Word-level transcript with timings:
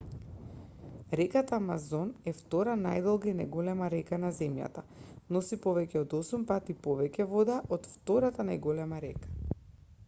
реката 1.19 1.55
амазон 1.57 2.13
е 2.31 2.33
втора 2.37 2.73
најдолга 2.85 3.29
и 3.33 3.35
најголема 3.41 3.89
река 3.95 4.19
на 4.23 4.33
земјата 4.39 4.85
носи 5.37 5.61
повеќе 5.67 6.01
од 6.03 6.17
8 6.23 6.49
пати 6.55 6.77
повеќе 6.89 7.29
вода 7.37 7.61
од 7.77 7.87
втората 7.95 8.49
најголема 8.51 9.05
река 9.09 9.57